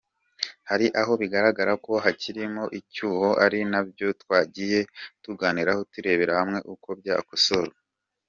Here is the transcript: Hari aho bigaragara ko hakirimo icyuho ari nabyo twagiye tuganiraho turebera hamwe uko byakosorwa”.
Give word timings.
Hari 0.69 0.87
aho 1.01 1.11
bigaragara 1.21 1.73
ko 1.85 1.93
hakirimo 2.03 2.63
icyuho 2.79 3.27
ari 3.45 3.59
nabyo 3.71 4.07
twagiye 4.21 4.79
tuganiraho 5.23 5.81
turebera 5.93 6.33
hamwe 6.39 6.59
uko 6.73 6.89
byakosorwa”. 6.99 7.77